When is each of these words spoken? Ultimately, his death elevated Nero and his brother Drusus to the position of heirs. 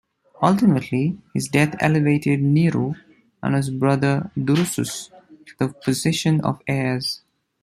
Ultimately, 0.41 1.19
his 1.35 1.47
death 1.47 1.75
elevated 1.79 2.41
Nero 2.41 2.95
and 3.43 3.53
his 3.53 3.69
brother 3.69 4.31
Drusus 4.35 5.11
to 5.45 5.53
the 5.59 5.67
position 5.71 6.41
of 6.43 6.59
heirs. 6.65 7.21